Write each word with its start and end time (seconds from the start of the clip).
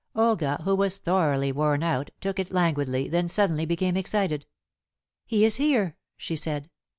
Olga, 0.15 0.59
who 0.63 0.73
was 0.75 0.97
thoroughly 0.97 1.51
worn 1.51 1.83
out, 1.83 2.09
took 2.19 2.39
it 2.39 2.51
languidly, 2.51 3.07
then 3.07 3.27
suddenly 3.27 3.67
became 3.67 3.95
excited. 3.95 4.47
"He 5.27 5.45
is 5.45 5.57
here!" 5.57 5.95
she 6.17 6.35
said. 6.35 6.71